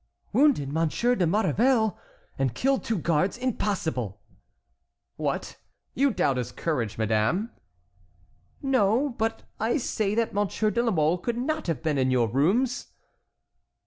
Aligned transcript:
"Wounded 0.33 0.73
Monsieur 0.73 1.13
de 1.13 1.27
Maurevel 1.27 1.95
and 2.39 2.55
killed 2.55 2.83
two 2.83 2.97
guards!—impossible!" 2.97 4.19
"What! 5.15 5.57
You 5.93 6.09
doubt 6.09 6.37
his 6.37 6.51
courage, 6.51 6.97
madame?" 6.97 7.51
"No, 8.63 9.09
but 9.09 9.43
I 9.59 9.77
say 9.77 10.15
that 10.15 10.33
Monsieur 10.33 10.71
de 10.71 10.81
la 10.81 10.89
Mole 10.91 11.19
could 11.19 11.37
not 11.37 11.67
have 11.67 11.83
been 11.83 11.99
in 11.99 12.09
your 12.09 12.27
rooms." 12.27 12.87